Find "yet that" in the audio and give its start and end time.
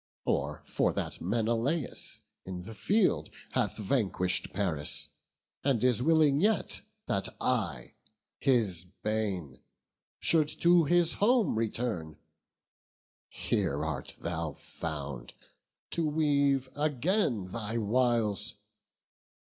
6.39-7.29